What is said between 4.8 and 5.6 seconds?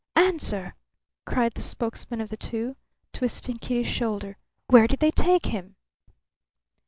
did they take